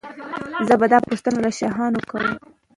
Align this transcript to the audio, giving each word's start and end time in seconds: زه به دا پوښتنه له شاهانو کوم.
زه 0.67 0.73
به 0.79 0.85
دا 0.91 0.99
پوښتنه 1.07 1.37
له 1.45 1.51
شاهانو 1.57 1.99
کوم. 2.09 2.27